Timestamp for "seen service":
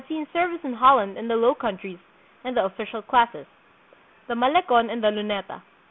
0.07-0.59